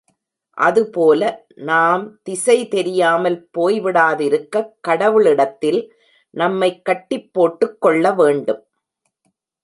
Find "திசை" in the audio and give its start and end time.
2.23-2.67